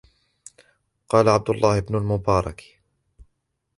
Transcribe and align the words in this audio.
وَقَالَ 1.05 1.29
عَبْدُ 1.29 1.49
اللَّهِ 1.49 1.79
بْنُ 1.79 1.95
الْمُبَارَكِ 1.95 2.79